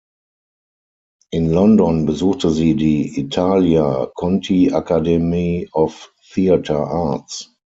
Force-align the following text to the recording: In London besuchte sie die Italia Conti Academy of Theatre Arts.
In 1.31 1.51
London 1.53 2.07
besuchte 2.07 2.49
sie 2.49 2.75
die 2.75 3.19
Italia 3.19 4.07
Conti 4.15 4.71
Academy 4.73 5.69
of 5.73 6.11
Theatre 6.33 6.87
Arts. 6.87 7.55